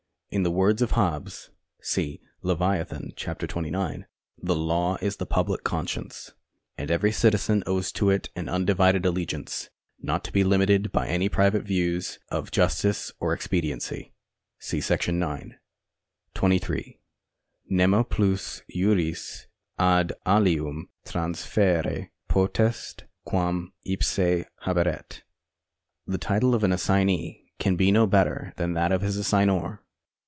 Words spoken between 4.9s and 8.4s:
is the public conscience," and every citizen owes to it